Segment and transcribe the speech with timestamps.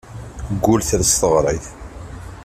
[0.53, 1.65] Deg wul ters teɣrit.